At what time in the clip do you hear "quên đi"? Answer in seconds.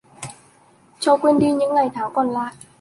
1.17-1.47